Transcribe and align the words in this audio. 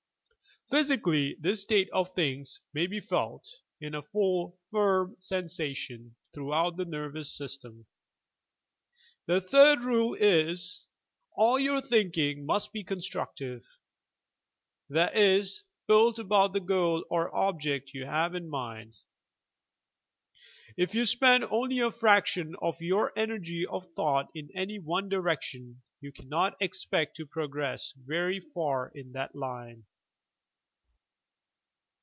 Physi 0.71 1.03
cally 1.03 1.35
this 1.41 1.61
state 1.63 1.89
of 1.91 2.15
things 2.15 2.61
may 2.73 2.87
be 2.87 3.01
felt 3.01 3.45
in 3.81 3.93
a 3.93 4.01
full, 4.01 4.57
firm 4.71 5.17
sensation 5.19 6.15
throughout 6.33 6.77
the 6.77 6.85
nervous 6.85 7.35
system. 7.35 7.85
The 9.25 9.41
third 9.41 9.83
rule 9.83 10.13
is: 10.13 10.85
All 11.33 11.59
your 11.59 11.81
thinking 11.81 12.45
must 12.45 12.71
be 12.71 12.85
constructive, 12.85 13.65
that 14.87 15.17
is, 15.17 15.65
built 15.87 16.19
about 16.19 16.53
the 16.53 16.61
goal 16.61 17.03
or 17.09 17.35
object 17.35 17.93
you 17.93 18.05
have 18.05 18.33
in 18.33 18.47
mind. 18.47 18.95
If 20.77 20.95
you 20.95 21.05
spend 21.05 21.43
only 21.43 21.79
a 21.79 21.91
fraction 21.91 22.55
of 22.61 22.79
your 22.79 23.11
energy 23.19 23.67
of 23.67 23.87
thought 23.93 24.29
in 24.33 24.49
any 24.55 24.79
one 24.79 25.09
direction, 25.09 25.81
you 25.99 26.13
cannot 26.13 26.55
expect 26.61 27.17
to 27.17 27.25
progress 27.27 27.91
very 27.97 28.39
far 28.39 28.89
in 28.95 29.11
that 29.11 29.35
line. 29.35 29.83